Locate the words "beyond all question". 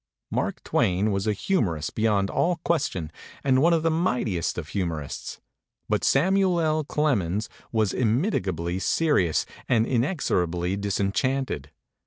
1.93-3.11